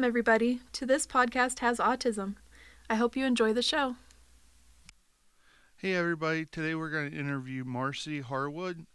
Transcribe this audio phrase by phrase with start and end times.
[0.00, 2.36] Welcome, everybody, to This Podcast Has Autism.
[2.88, 3.96] I hope you enjoy the show.
[5.76, 6.46] Hey, everybody.
[6.46, 8.86] Today we're going to interview Marci Harwood,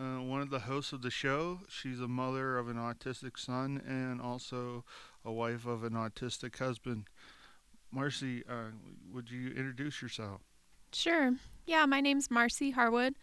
[0.00, 1.60] uh, one of the hosts of the show.
[1.68, 4.86] She's a mother of an autistic son and also
[5.26, 7.04] a wife of an autistic husband.
[7.94, 8.70] Marci, uh,
[9.12, 10.40] would you introduce yourself?
[10.90, 11.34] Sure.
[11.66, 13.16] Yeah, my name's Marci Harwood.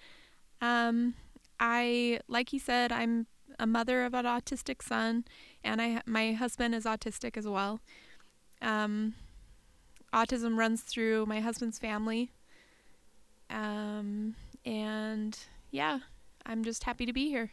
[0.62, 1.16] Um,
[1.59, 3.26] I, like he said, I'm
[3.58, 5.26] a mother of an autistic son,
[5.63, 7.80] and I my husband is autistic as well.
[8.62, 9.16] Um,
[10.13, 12.31] autism runs through my husband's family.
[13.49, 14.35] Um,
[14.66, 15.38] and
[15.71, 15.99] yeah,
[16.45, 17.52] I'm just happy to be here.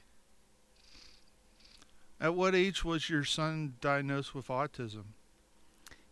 [2.21, 5.05] At what age was your son diagnosed with autism?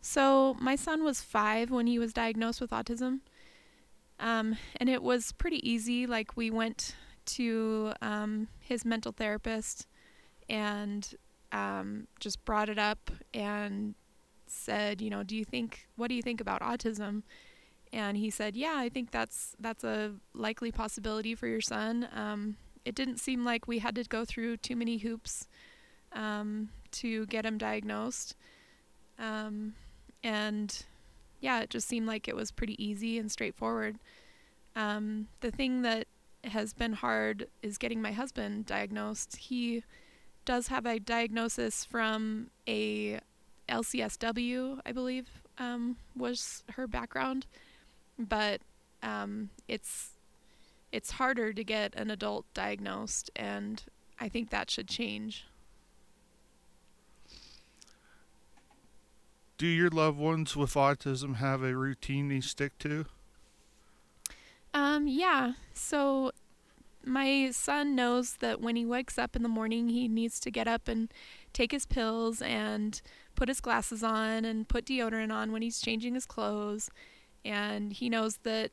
[0.01, 3.21] So, my son was five when he was diagnosed with autism.
[4.19, 6.07] Um, and it was pretty easy.
[6.07, 6.95] Like, we went
[7.27, 9.87] to um, his mental therapist
[10.49, 11.15] and
[11.53, 13.95] um, just brought it up and
[14.47, 17.23] said, you know, do you think, what do you think about autism?
[17.93, 22.09] And he said, yeah, I think that's that's a likely possibility for your son.
[22.15, 25.49] Um, it didn't seem like we had to go through too many hoops
[26.13, 28.37] um, to get him diagnosed.
[29.19, 29.75] Um,
[30.23, 30.85] and
[31.41, 33.99] yeah, it just seemed like it was pretty easy and straightforward.
[34.77, 36.07] Um, the thing that
[36.45, 39.37] has been hard is getting my husband diagnosed.
[39.37, 39.83] He
[40.49, 43.21] does have a diagnosis from a
[43.69, 47.45] LCSW, I believe, um, was her background,
[48.19, 48.63] but
[49.03, 50.13] um, it's
[50.91, 53.83] it's harder to get an adult diagnosed, and
[54.19, 55.45] I think that should change.
[59.59, 63.05] Do your loved ones with autism have a routine they stick to?
[64.73, 65.53] Um, yeah.
[65.75, 66.33] So
[67.05, 70.69] my son knows that when he wakes up in the morning, he needs to get
[70.69, 71.13] up and
[71.53, 73.01] take his pills and
[73.35, 76.91] put his glasses on and put deodorant on when he's changing his clothes.
[77.45, 78.73] And he knows that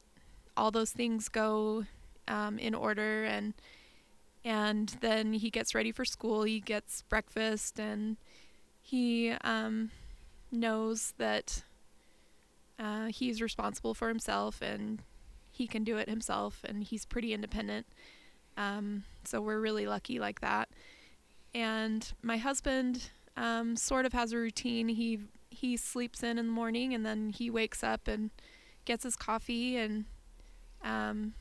[0.57, 1.85] all those things go
[2.27, 3.53] um, in order and
[4.43, 6.43] and then he gets ready for school.
[6.43, 8.17] He gets breakfast and
[8.79, 9.89] he um,
[10.51, 11.63] knows that
[12.77, 15.01] uh, he's responsible for himself and
[15.49, 17.87] he can do it himself and he's pretty independent.
[18.57, 20.69] Um, so we're really lucky like that.
[21.53, 24.89] And my husband um, sort of has a routine.
[24.89, 28.29] He he sleeps in in the morning and then he wakes up and
[28.83, 30.05] gets his coffee and
[30.83, 31.33] um,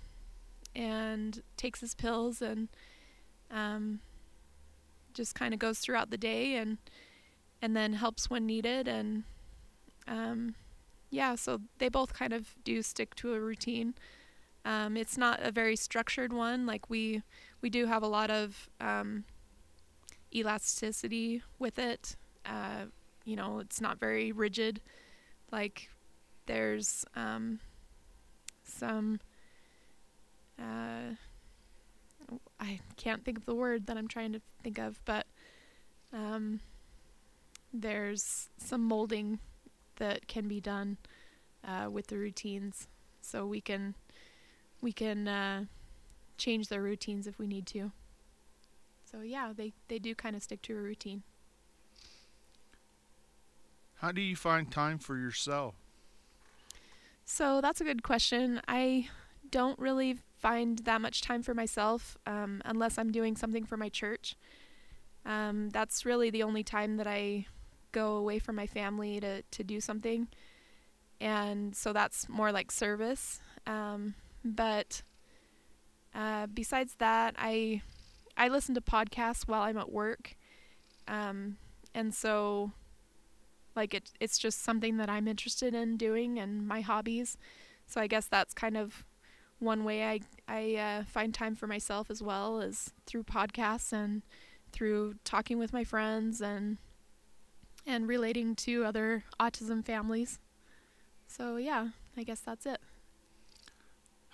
[0.74, 2.68] and takes his pills and
[3.50, 4.00] um,
[5.12, 6.78] just kind of goes throughout the day and
[7.60, 9.24] and then helps when needed and
[10.06, 10.54] um,
[11.10, 13.94] yeah so they both kind of do stick to a routine
[14.64, 16.66] um, it's not a very structured one.
[16.66, 17.22] Like we
[17.60, 19.24] we do have a lot of um,
[20.34, 22.16] elasticity with it.
[22.46, 22.86] Uh,
[23.24, 24.80] you know it's not very rigid.
[25.52, 25.90] Like
[26.46, 27.60] there's um,
[28.62, 29.20] some
[30.58, 31.14] uh,
[32.58, 35.26] I can't think of the word that I'm trying to think of, but
[36.12, 36.60] um,
[37.72, 39.40] there's some molding
[39.96, 40.96] that can be done
[41.66, 42.88] uh, with the routines,
[43.20, 43.94] so we can
[44.84, 45.64] we can uh,
[46.36, 47.90] change their routines if we need to.
[49.10, 51.22] So yeah, they they do kind of stick to a routine.
[53.96, 55.74] How do you find time for yourself?
[57.24, 58.60] So that's a good question.
[58.68, 59.08] I
[59.50, 63.88] don't really find that much time for myself um, unless I'm doing something for my
[63.88, 64.36] church.
[65.24, 67.46] Um, that's really the only time that I
[67.92, 70.28] go away from my family to, to do something.
[71.18, 73.40] And so that's more like service.
[73.66, 75.02] Um, but
[76.14, 77.82] uh, besides that, I
[78.36, 80.36] I listen to podcasts while I'm at work.
[81.06, 81.56] Um,
[81.94, 82.72] and so
[83.76, 87.36] like it, it's just something that I'm interested in doing and my hobbies.
[87.86, 89.04] So I guess that's kind of
[89.58, 94.22] one way I I uh, find time for myself as well is through podcasts and
[94.72, 96.78] through talking with my friends and
[97.86, 100.38] and relating to other autism families.
[101.26, 102.80] So yeah, I guess that's it.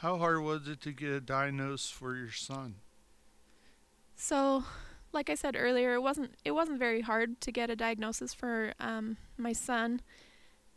[0.01, 2.77] How hard was it to get a diagnosis for your son?
[4.17, 4.65] So,
[5.13, 8.73] like I said earlier, it wasn't it wasn't very hard to get a diagnosis for
[8.81, 10.01] um, my son.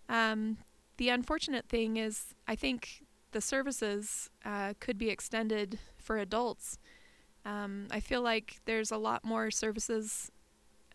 [0.10, 0.58] Um,
[0.98, 6.78] the unfortunate thing is, I think the services uh, could be extended for adults.
[7.46, 10.34] Um, I feel like there's a lot more services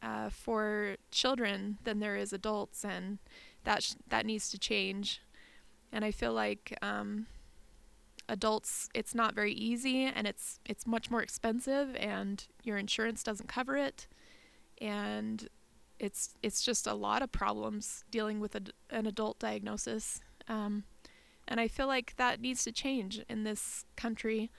[0.02, 3.20] uh, for children than there is adults, and
[3.64, 5.22] that sh- that needs to change.
[5.90, 7.26] And I feel like um,
[8.28, 13.48] adults, it's not very easy, and it's it's much more expensive, and your insurance doesn't
[13.48, 14.06] cover it.
[14.80, 15.48] And
[15.98, 20.20] it's it's just a lot of problems dealing with a, an adult diagnosis.
[20.46, 20.84] Um,
[21.46, 24.50] and I feel like that needs to change in this country,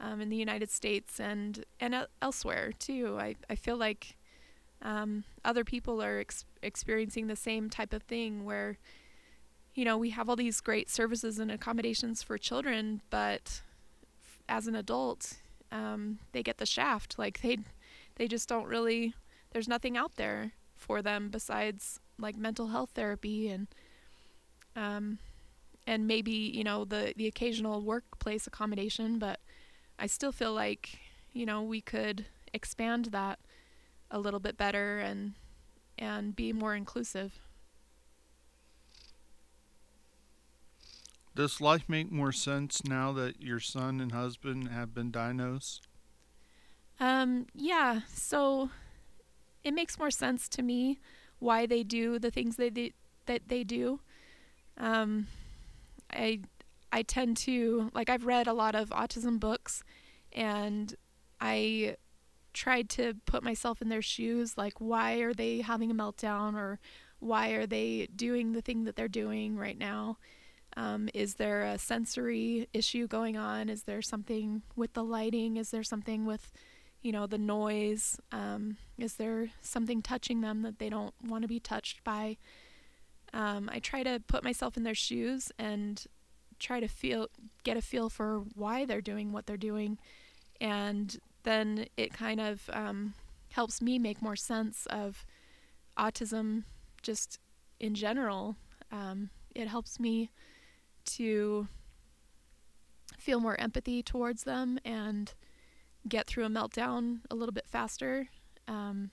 [0.00, 3.16] um, in the United States, and and elsewhere too.
[3.18, 4.16] I I feel like
[4.82, 8.78] um, other people are ex- experiencing the same type of thing where,
[9.76, 13.60] you know, we have all these great services and accommodations for children, but
[14.24, 15.34] f- as an adult,
[15.70, 17.18] um, they get the shaft.
[17.18, 17.58] Like they
[18.16, 19.14] they just don't really.
[19.52, 23.68] There's nothing out there for them besides like mental health therapy and
[24.74, 25.18] um,
[25.86, 29.40] and maybe you know the the occasional workplace accommodation but
[29.98, 30.98] i still feel like
[31.32, 33.38] you know we could expand that
[34.10, 35.34] a little bit better and
[35.98, 37.40] and be more inclusive
[41.36, 45.86] does life make more sense now that your son and husband have been diagnosed?
[46.98, 48.70] Um yeah so
[49.62, 50.98] it makes more sense to me
[51.38, 52.92] why they do the things they, they
[53.26, 54.00] that they do.
[54.78, 55.28] Um
[56.10, 56.40] I
[56.90, 59.84] I tend to like I've read a lot of autism books
[60.32, 60.94] and
[61.40, 61.96] I
[62.54, 66.80] tried to put myself in their shoes like why are they having a meltdown or
[67.18, 70.16] why are they doing the thing that they're doing right now
[70.76, 73.68] um, is there a sensory issue going on?
[73.68, 75.56] Is there something with the lighting?
[75.56, 76.52] Is there something with
[77.02, 78.18] you know the noise?
[78.30, 82.36] Um, is there something touching them that they don't want to be touched by?
[83.32, 86.04] Um, I try to put myself in their shoes and
[86.58, 87.28] try to feel
[87.64, 89.98] get a feel for why they're doing what they're doing,
[90.60, 93.14] and then it kind of um,
[93.52, 95.24] helps me make more sense of
[95.96, 96.64] autism
[97.02, 97.38] just
[97.80, 98.56] in general.
[98.92, 100.30] Um, it helps me
[101.06, 101.68] to
[103.18, 105.34] feel more empathy towards them and
[106.08, 108.28] get through a meltdown a little bit faster.
[108.68, 109.10] Um,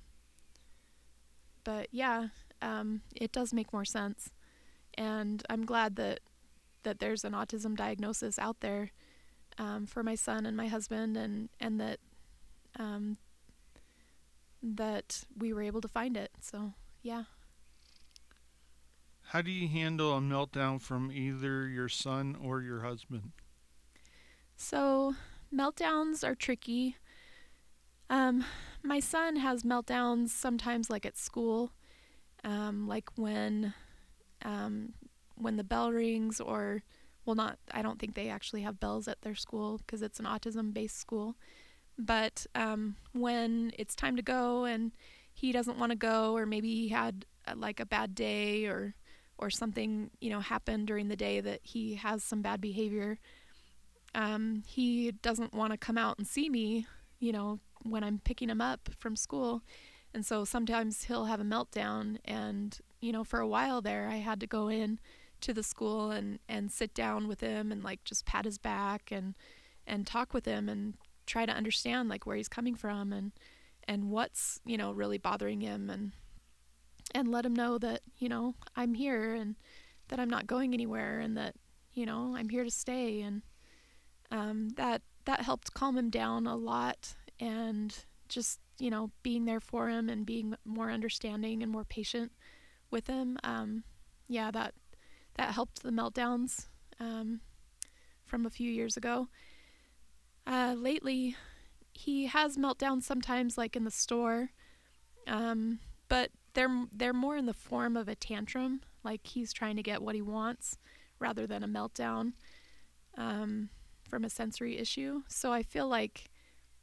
[1.64, 2.28] but yeah,
[2.62, 4.32] um, it does make more sense.
[4.96, 6.20] And I'm glad that
[6.84, 8.92] that there's an autism diagnosis out there
[9.58, 12.00] um, for my son and my husband, and and that
[12.78, 13.18] um,
[14.62, 16.32] that we were able to find it.
[16.42, 17.24] So yeah.
[19.34, 23.32] How do you handle a meltdown from either your son or your husband?
[24.56, 25.16] So
[25.52, 26.98] meltdowns are tricky.
[28.12, 28.46] Um,
[28.84, 31.72] my son has meltdowns sometimes, like at school
[32.44, 33.74] um, like when
[34.44, 34.94] um,
[35.36, 36.84] when the bell rings or
[37.26, 40.26] well not i don't think they actually have bells at their school because it's an
[40.26, 41.36] autism based school
[41.98, 44.92] but um, when it's time to go and
[45.34, 48.94] he doesn't want to go or maybe he had uh, like a bad day or
[49.38, 53.20] or something you know happened during the day that he has some bad behavior
[54.16, 56.86] um, he doesn't want to come out and see me
[57.20, 59.62] you know when i'm picking him up from school.
[60.14, 64.18] And so sometimes he'll have a meltdown and you know for a while there I
[64.18, 65.00] had to go in
[65.42, 69.12] to the school and and sit down with him and like just pat his back
[69.12, 69.36] and
[69.88, 70.94] and talk with him and
[71.26, 73.32] try to understand like where he's coming from and
[73.88, 76.12] and what's you know really bothering him and
[77.14, 79.56] and let him know that you know I'm here and
[80.10, 81.56] that I'm not going anywhere and that
[81.94, 83.42] you know I'm here to stay and
[84.32, 87.96] um, that that helped calm him down a lot and
[88.28, 92.32] just you know, being there for him and being more understanding and more patient
[92.92, 93.38] with him.
[93.44, 93.84] Um,
[94.28, 94.74] yeah, that
[95.36, 96.68] that helped the meltdowns
[97.00, 97.42] um,
[98.26, 99.28] from a few years ago.
[100.46, 101.36] Uh, lately,
[101.94, 104.50] he has meltdowns sometimes, like in the store,
[105.28, 105.80] um,
[106.10, 110.02] but they're they're more in the form of a tantrum, like he's trying to get
[110.02, 110.78] what he wants,
[111.20, 112.34] rather than a meltdown
[113.18, 113.70] um,
[114.10, 115.24] from a sensory issue.
[115.28, 116.30] So I feel like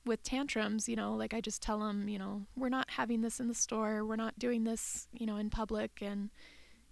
[0.06, 3.38] with tantrums, you know, like I just tell them, you know, we're not having this
[3.38, 6.30] in the store, we're not doing this, you know, in public, and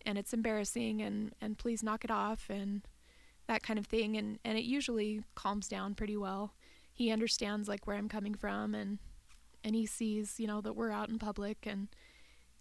[0.06, 2.82] and it's embarrassing, and and please knock it off, and
[3.46, 6.54] that kind of thing, and and it usually calms down pretty well.
[6.92, 8.98] He understands like where I'm coming from, and
[9.64, 11.88] and he sees, you know, that we're out in public, and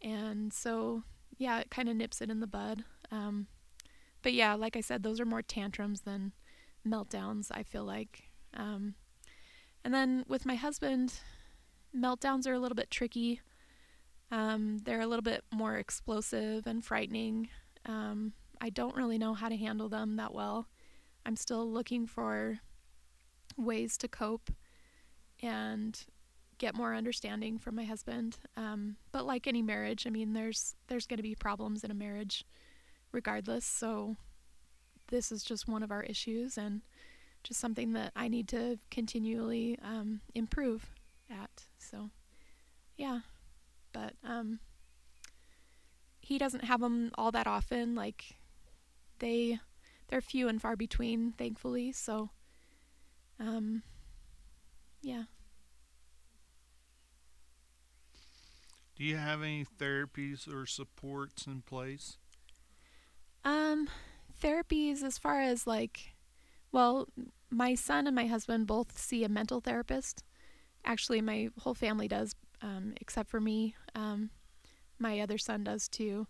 [0.01, 1.03] and so
[1.37, 2.83] yeah, it kind of nips it in the bud.
[3.11, 3.47] Um,
[4.21, 6.33] but yeah, like I said, those are more tantrums than
[6.85, 7.49] meltdowns.
[7.51, 8.23] I feel like.
[8.53, 8.95] Um,
[9.83, 11.13] and then with my husband,
[11.95, 13.41] meltdowns are a little bit tricky.
[14.31, 17.49] Um, they're a little bit more explosive and frightening.
[17.85, 20.67] Um, I don't really know how to handle them that well.
[21.25, 22.59] I'm still looking for
[23.57, 24.51] ways to cope
[25.41, 25.99] and
[26.57, 28.37] get more understanding from my husband.
[28.55, 31.95] Um, but like any marriage, I mean, there's there's going to be problems in a
[31.95, 32.43] marriage,
[33.11, 33.65] regardless.
[33.65, 34.15] So
[35.09, 36.81] this is just one of our issues, and
[37.43, 40.89] just something that I need to continually um, improve
[41.29, 41.65] at.
[41.77, 42.09] So,
[42.97, 43.19] yeah,
[43.93, 44.59] but um,
[46.19, 47.95] he doesn't have them all that often.
[47.95, 48.35] Like
[49.19, 49.59] they
[50.09, 51.91] they're few and far between, thankfully.
[51.91, 52.29] So,
[53.39, 53.83] um,
[55.01, 55.23] yeah.
[58.97, 62.17] Do you have any therapies or supports in place?
[63.45, 63.89] Um,
[64.41, 66.15] therapies as far as like,
[66.71, 67.07] well,
[67.51, 70.23] my son and my husband both see a mental therapist.
[70.83, 73.75] Actually, my whole family does, um, except for me.
[73.93, 74.31] Um,
[74.97, 76.25] my other son does too,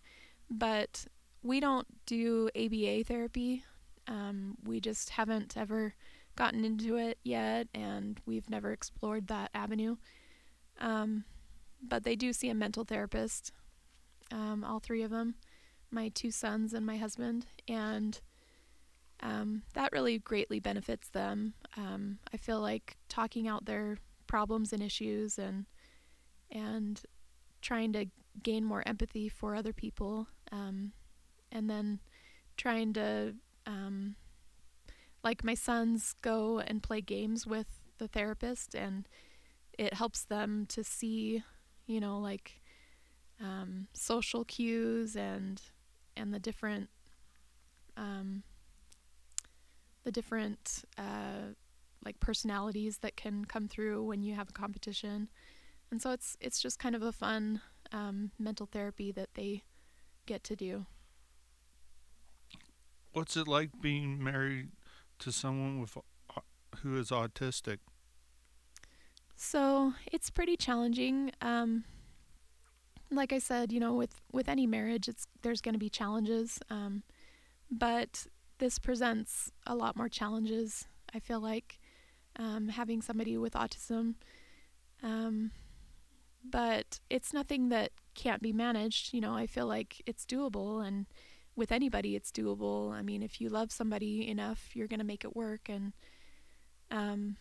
[0.49, 1.05] but
[1.43, 3.63] we don't do ABA therapy.
[4.07, 5.93] Um, we just haven't ever
[6.35, 9.95] gotten into it yet, and we've never explored that avenue.
[10.79, 11.23] Um,
[11.81, 13.51] but they do see a mental therapist,
[14.31, 15.35] um, all three of them,
[15.91, 18.19] my two sons and my husband, and
[19.21, 21.53] um, that really greatly benefits them.
[21.75, 25.65] Um, I feel like talking out their problems and issues and
[26.51, 27.01] and
[27.61, 28.05] trying to
[28.41, 30.91] gain more empathy for other people, um,
[31.51, 31.99] and then
[32.57, 34.15] trying to um,
[35.23, 37.67] like my sons go and play games with
[37.97, 39.07] the therapist and
[39.77, 41.43] it helps them to see
[41.87, 42.61] you know, like
[43.41, 45.61] um, social cues and
[46.15, 46.89] and the different
[47.95, 48.43] um,
[50.03, 51.53] the different uh,
[52.05, 55.29] like personalities that can come through when you have a competition,
[55.89, 59.63] and so it's it's just kind of a fun um, mental therapy that they
[60.25, 60.85] get to do.
[63.13, 64.69] What's it like being married
[65.19, 65.97] to someone with
[66.81, 67.79] who is autistic?
[69.37, 71.31] So it's pretty challenging.
[71.41, 71.83] Um,
[73.11, 76.59] like I said, you know, with with any marriage, it's there's going to be challenges,
[76.69, 77.03] um,
[77.71, 78.25] but
[78.57, 80.87] this presents a lot more challenges.
[81.13, 81.79] I feel like
[82.37, 84.15] um, having somebody with autism,
[85.03, 85.51] um,
[86.43, 89.13] but it's nothing that can't be managed.
[89.13, 91.05] You know, I feel like it's doable, and
[91.55, 92.91] with anybody, it's doable.
[92.91, 95.93] I mean, if you love somebody enough, you're going to make it work, and
[96.89, 97.37] um,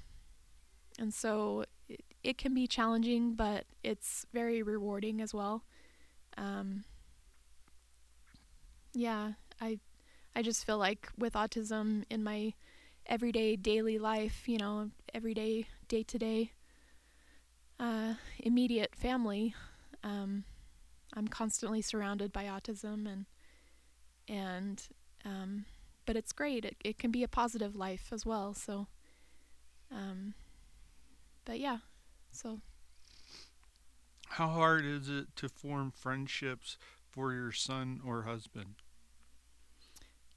[0.99, 5.65] and so it, it can be challenging, but it's very rewarding as well.
[6.37, 6.85] Um,
[8.95, 9.79] yeah, I
[10.35, 12.55] I just feel like with autism in my
[13.07, 16.53] everyday daily life, you know, everyday day to day
[17.79, 19.55] uh, immediate family,
[20.03, 20.45] um,
[21.15, 23.27] I'm constantly surrounded by autism and
[24.29, 24.83] and
[25.25, 25.65] um,
[26.05, 26.65] but it's great.
[26.65, 28.55] It it can be a positive life as well.
[28.55, 28.89] So
[29.91, 30.35] um,
[31.47, 31.79] but yeah,
[32.31, 32.61] so.
[34.29, 36.77] How hard is it to form friendships
[37.09, 38.75] for your son or husband?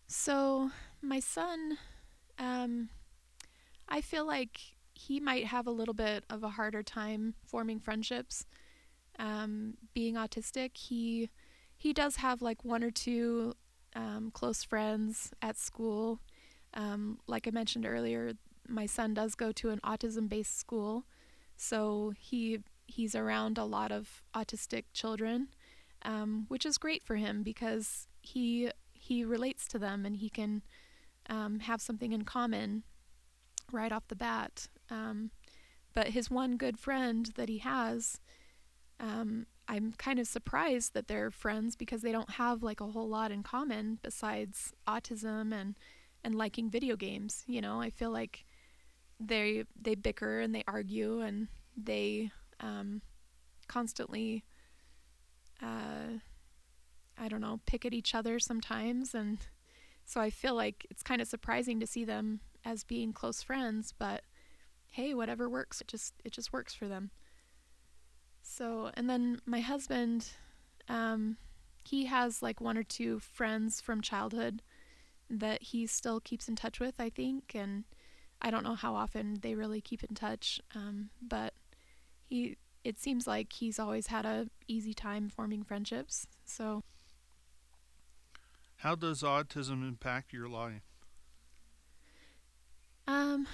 [0.08, 1.78] So, my son,
[2.38, 2.90] um,
[3.90, 4.60] I feel like
[4.94, 8.46] he might have a little bit of a harder time forming friendships.
[9.18, 11.30] Um, being autistic, he
[11.76, 13.54] he does have like one or two
[13.96, 16.20] um, close friends at school.
[16.74, 18.34] Um, like I mentioned earlier,
[18.70, 21.06] my son does go to an autism based school,
[21.56, 25.50] so he he's around a lot of autistic children,
[26.04, 30.62] um, which is great for him because he he relates to them and he can
[31.30, 32.84] um, have something in common
[33.72, 34.68] right off the bat.
[34.90, 35.32] Um,
[35.94, 38.20] but his one good friend that he has,
[39.00, 43.08] um, I'm kind of surprised that they're friends because they don't have like a whole
[43.08, 45.76] lot in common besides autism and
[46.24, 47.44] and liking video games.
[47.48, 48.46] You know, I feel like
[49.20, 53.02] they they bicker and they argue and they um,
[53.68, 54.44] constantly
[55.62, 56.20] uh,
[57.18, 59.14] I don't know pick at each other sometimes.
[59.14, 59.40] And
[60.06, 63.94] so I feel like it's kind of surprising to see them as being close friends
[63.98, 64.22] but
[64.90, 67.12] hey whatever works it just it just works for them.
[68.42, 70.30] So and then my husband
[70.88, 71.38] um,
[71.84, 74.62] he has like one or two friends from childhood
[75.30, 77.52] that he still keeps in touch with I think.
[77.54, 77.84] And
[78.42, 81.54] I don't know how often they really keep in touch, um, but
[82.30, 86.28] he it seems like he's always had a easy time forming friendships.
[86.46, 86.84] So,
[88.78, 90.84] how does autism impact your life?
[93.08, 93.48] Um,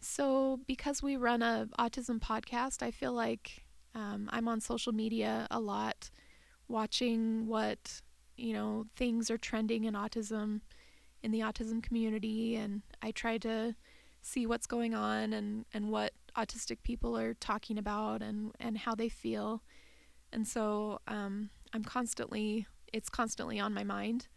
[0.00, 5.46] so because we run a autism podcast, I feel like um, I'm on social media
[5.50, 6.10] a lot,
[6.68, 8.00] watching what
[8.36, 10.60] you know things are trending in autism,
[11.22, 13.74] in the autism community, and I try to
[14.22, 18.94] see what's going on and, and what autistic people are talking about and, and how
[18.94, 19.62] they feel.
[20.32, 24.28] And so um, I'm constantly, it's constantly on my mind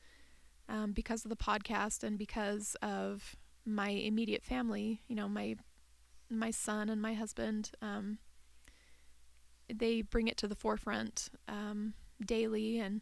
[0.69, 3.35] um, because of the podcast and because of
[3.65, 5.55] my immediate family, you know, my,
[6.29, 7.71] my son and my husband.
[7.81, 8.19] Um,
[9.73, 11.93] they bring it to the forefront um,
[12.25, 13.01] daily and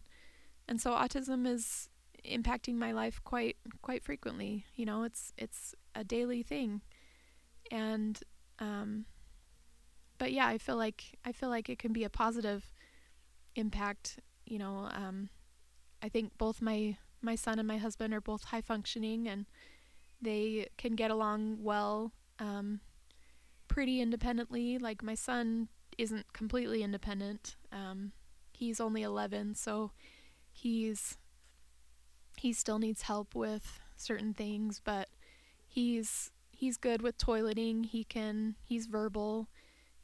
[0.67, 1.89] and so autism is
[2.25, 4.65] impacting my life quite quite frequently.
[4.75, 6.81] You know, it's it's a daily thing,
[7.71, 8.19] and
[8.59, 9.05] um,
[10.17, 12.71] but yeah, I feel like I feel like it can be a positive
[13.55, 14.19] impact.
[14.45, 15.29] You know, um,
[16.01, 19.45] I think both my my son and my husband are both high functioning, and
[20.21, 22.81] they can get along well, um,
[23.67, 24.77] pretty independently.
[24.77, 27.55] Like my son isn't completely independent.
[27.71, 28.11] Um,
[28.53, 29.91] he's only 11, so
[30.51, 31.17] he's
[32.37, 35.09] he still needs help with certain things, but
[35.67, 37.85] he's he's good with toileting.
[37.85, 39.47] He can he's verbal.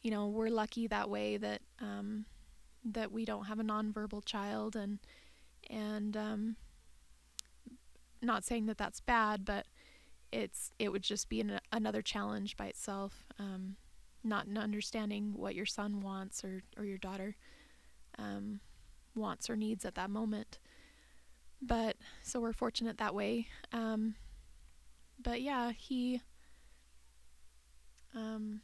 [0.02, 2.26] You know, we're lucky that way that um,
[2.84, 5.00] that we don't have a nonverbal child, and
[5.70, 6.56] and um,
[8.22, 9.66] not saying that that's bad, but
[10.32, 13.26] it's it would just be an, another challenge by itself.
[13.40, 13.76] Um,
[14.24, 17.36] not understanding what your son wants or or your daughter
[18.18, 18.60] um,
[19.16, 20.60] wants or needs at that moment.
[21.62, 23.48] But so we're fortunate that way.
[23.74, 24.16] Um,
[25.20, 26.22] but yeah, he
[28.16, 28.62] um,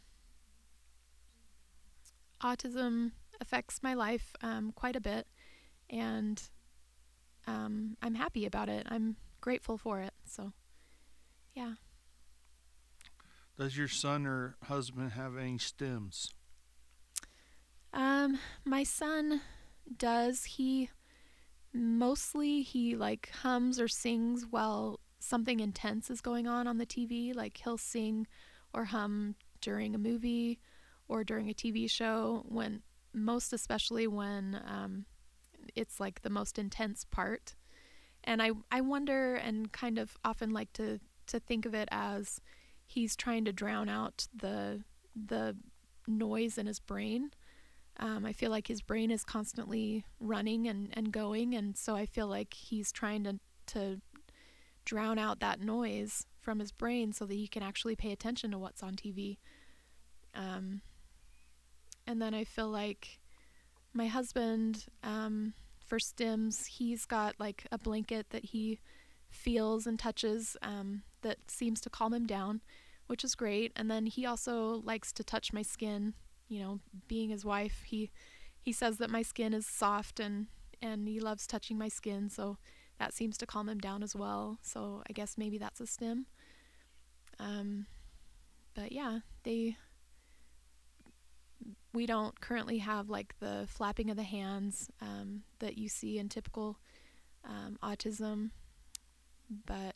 [2.41, 5.27] autism affects my life um, quite a bit,
[5.89, 6.41] and
[7.47, 8.85] um, I'm happy about it.
[8.89, 10.13] I'm grateful for it.
[10.25, 10.53] So,
[11.53, 11.73] yeah.
[13.57, 16.29] Does your son or husband have any stims?
[17.93, 19.41] Um, my son
[19.95, 20.45] does.
[20.45, 20.89] He
[21.73, 27.35] mostly he like hums or sings while something intense is going on on the TV.
[27.35, 28.27] Like he'll sing
[28.73, 30.59] or hum during a movie
[31.07, 32.81] or during a TV show when
[33.13, 35.05] most especially when um,
[35.75, 37.55] it's like the most intense part.
[38.23, 42.41] And I I wonder and kind of often like to to think of it as
[42.85, 44.83] he's trying to drown out the
[45.15, 45.55] the
[46.07, 47.31] noise in his brain
[47.99, 52.05] um, I feel like his brain is constantly running and, and going, and so I
[52.05, 54.01] feel like he's trying to to
[54.85, 58.57] drown out that noise from his brain so that he can actually pay attention to
[58.57, 59.37] what's on TV.
[60.35, 60.81] Um,
[62.05, 63.19] and then I feel like
[63.93, 65.53] my husband, um,
[65.85, 68.79] for stims, he's got like a blanket that he
[69.29, 72.61] feels and touches um, that seems to calm him down,
[73.07, 73.71] which is great.
[73.75, 76.13] And then he also likes to touch my skin
[76.47, 78.11] you know, being his wife, he
[78.61, 80.47] he says that my skin is soft and
[80.81, 82.57] and he loves touching my skin, so
[82.99, 84.57] that seems to calm him down as well.
[84.61, 86.25] So I guess maybe that's a stim.
[87.39, 87.87] Um,
[88.75, 89.77] but yeah, they
[91.93, 96.27] we don't currently have like the flapping of the hands um, that you see in
[96.27, 96.79] typical
[97.45, 98.51] um, autism,
[99.65, 99.95] but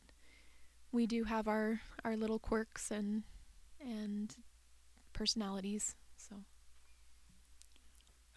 [0.92, 3.24] we do have our our little quirks and
[3.80, 4.36] and
[5.12, 5.94] personalities.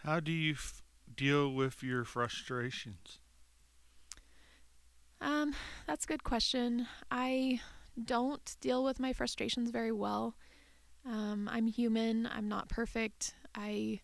[0.04, 0.82] How do you f-
[1.16, 3.20] deal with your frustrations?
[5.20, 5.54] Um,
[5.86, 6.88] that's a good question.
[7.12, 7.60] I
[8.04, 10.36] don't deal with my frustrations very well.
[11.06, 12.28] Um, I'm human.
[12.28, 13.36] I'm not perfect.
[13.54, 14.00] I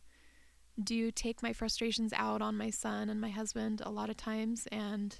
[0.83, 4.67] do take my frustrations out on my son and my husband a lot of times,
[4.71, 5.19] and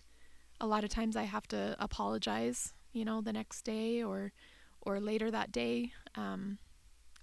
[0.62, 2.74] a lot of times I have to apologize.
[2.94, 4.32] You know, the next day or
[4.82, 5.94] or later that day.
[6.16, 6.60] Um,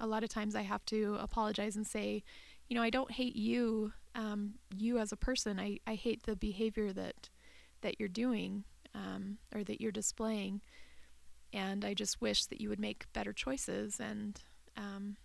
[0.01, 2.25] a lot of times I have to apologize and say,
[2.69, 5.59] you know, I don't hate you, um, you as a person.
[5.61, 7.29] I, I hate the behavior that
[7.83, 10.63] that you're doing um, or that you're displaying,
[11.53, 14.01] and I just wish that you would make better choices.
[14.01, 14.41] And
[14.77, 15.17] um,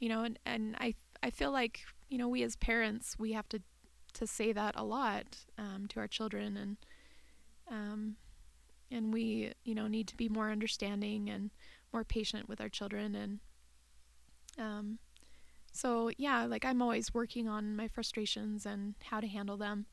[0.00, 3.48] you know, and and I I feel like you know we as parents we have
[3.50, 3.60] to
[4.14, 6.76] to say that a lot um, to our children and
[7.70, 8.16] um,
[8.90, 11.50] and we you know need to be more understanding and
[11.92, 13.40] more patient with our children and
[14.58, 14.98] um,
[15.76, 19.86] so yeah like i'm always working on my frustrations and how to handle them.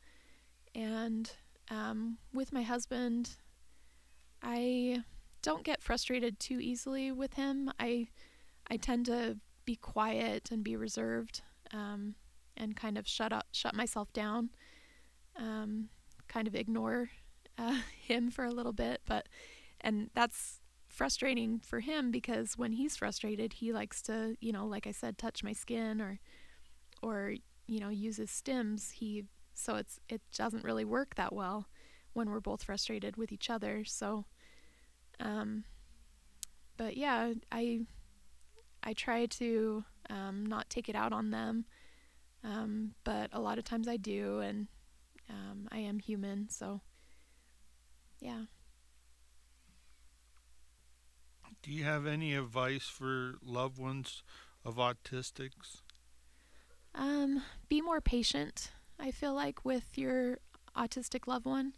[0.75, 1.31] And
[1.69, 3.37] um, with my husband
[4.41, 5.03] i
[5.43, 7.71] don't get frustrated too easily with him.
[7.79, 8.07] I
[8.69, 11.41] i tend to be quiet and be reserved
[11.71, 12.15] um,
[12.57, 14.49] and kind of shut up shut myself down
[15.37, 15.89] um,
[16.27, 17.09] kind of ignore
[17.57, 19.27] uh, him for a little bit but
[19.81, 20.61] and that's
[20.93, 25.17] frustrating for him because when he's frustrated, he likes to, you know, like I said,
[25.17, 26.19] touch my skin or
[27.01, 27.33] or
[27.67, 28.93] you know, use his stims.
[28.93, 31.67] He so it's it doesn't really work that well
[32.13, 33.83] when we're both frustrated with each other.
[33.85, 34.25] So
[35.19, 35.63] um
[36.77, 37.81] but yeah, I
[38.83, 41.65] I try to um, not take it out on them.
[42.43, 44.67] Um, but a lot of times I do, and
[45.29, 46.81] um, I am human, so
[48.19, 48.43] yeah.
[51.63, 54.21] Do you have any advice for loved ones
[54.65, 55.77] of autistics?
[56.93, 58.71] Um, be more patient.
[58.99, 60.39] I feel like with your
[60.75, 61.73] autistic loved one.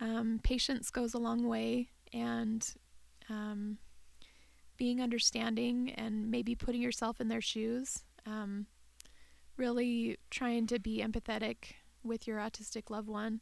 [0.00, 2.68] Um, patience goes a long way, and
[3.30, 3.78] um,
[4.76, 8.02] being understanding and maybe putting yourself in their shoes.
[8.26, 8.66] Um,
[9.56, 13.40] really trying to be empathetic with your autistic loved one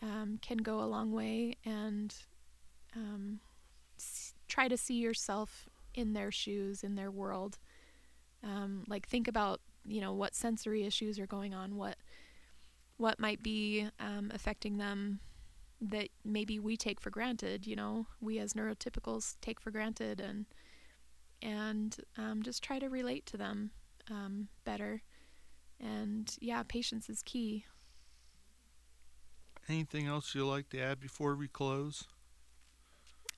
[0.00, 2.14] um, can go a long way, and
[2.94, 3.40] um,
[4.54, 7.58] try to see yourself in their shoes, in their world.
[8.44, 11.96] Um, like think about you know what sensory issues are going on, what
[12.96, 15.18] what might be um, affecting them
[15.80, 17.66] that maybe we take for granted.
[17.66, 20.46] You know, we as neurotypicals take for granted, and
[21.42, 23.72] and um, just try to relate to them
[24.08, 25.02] um, better.
[25.80, 27.64] And yeah, patience is key.
[29.68, 32.04] Anything else you'd like to add before we close?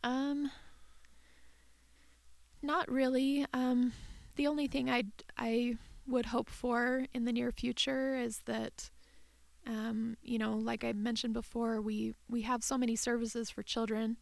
[0.05, 0.51] Um,
[2.63, 3.47] not really.
[3.53, 3.93] Um,
[4.37, 5.05] the only thing I
[5.37, 8.91] I would hope for in the near future is that,
[9.67, 14.17] um, you know, like I mentioned before, we we have so many services for children,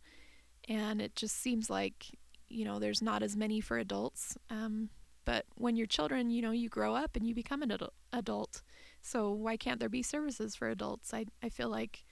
[0.68, 2.18] and it just seems like
[2.48, 4.36] you know there's not as many for adults.
[4.50, 4.90] Um,
[5.24, 8.62] but when you're children, you know, you grow up and you become an adu- adult.
[9.02, 11.14] So why can't there be services for adults?
[11.14, 12.04] I I feel like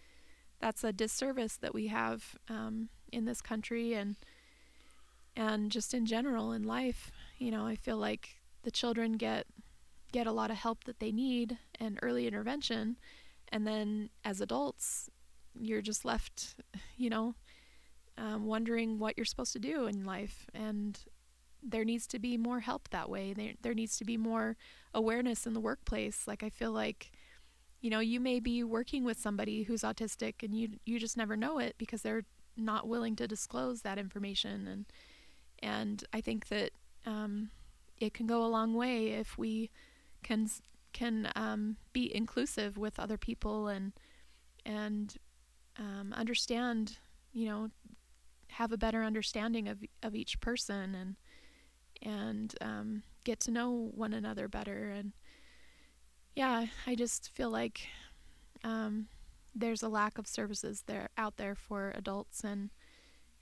[0.61, 4.17] that's a disservice that we have um, in this country and
[5.37, 7.11] and just in general in life.
[7.39, 9.47] You know, I feel like the children get
[10.13, 12.99] get a lot of help that they need and early intervention,
[13.51, 15.11] and then as adults,
[15.55, 16.57] you're just left,
[16.97, 17.35] you know,
[18.19, 21.01] um, wondering what you're supposed to do in life and
[21.63, 23.33] there needs to be more help that way.
[23.33, 24.57] There there needs to be more
[24.93, 26.27] awareness in the workplace.
[26.27, 27.13] Like I feel like
[27.81, 31.37] you know, you may be working with somebody who's autistic and you you just never
[31.37, 32.25] know it because they're
[32.57, 34.87] not willing to disclose that information and
[35.63, 36.71] and I think that
[37.07, 37.51] um,
[37.99, 39.71] it can go a long way if we
[40.23, 40.49] can
[40.93, 43.93] can um, be inclusive with other people and
[44.65, 45.17] and
[45.79, 46.99] um, understand,
[47.33, 47.71] you know,
[48.49, 51.17] have a better understanding of of each person and
[52.03, 54.91] and um, get to know one another better.
[54.91, 55.13] And
[56.35, 57.89] yeah, I just feel like
[58.65, 59.07] um,
[59.55, 62.71] there's a lack of services there out there for adults, and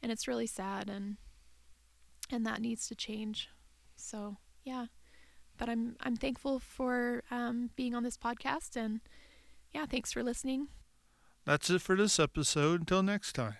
[0.03, 1.17] and it's really sad, and
[2.31, 3.49] and that needs to change.
[3.97, 4.87] So yeah,
[5.59, 9.01] but I'm I'm thankful for um, being on this podcast, and
[9.73, 10.69] yeah, thanks for listening.
[11.45, 12.81] That's it for this episode.
[12.81, 13.57] Until next time.